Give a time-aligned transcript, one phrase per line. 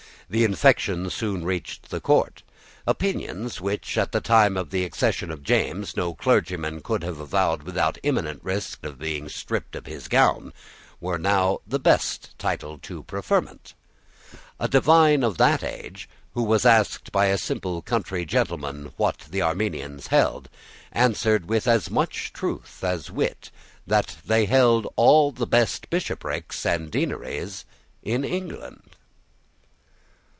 [0.33, 2.41] The infection soon reached the court.
[2.87, 7.63] Opinions which at the time of the accession of James, no clergyman could have avowed
[7.63, 10.53] without imminent risk of being stripped of his gown,
[11.01, 13.73] were now the best title to preferment.
[14.57, 19.41] A divine of that age, who was asked by a simple country gentleman what the
[19.41, 20.47] Arminians held,
[20.93, 23.51] answered, with as much truth as wit,
[23.85, 27.65] that they held all the best bishoprics and deaneries
[28.01, 28.95] in England.